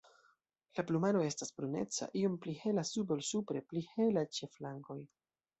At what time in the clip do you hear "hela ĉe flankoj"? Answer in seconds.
3.93-4.99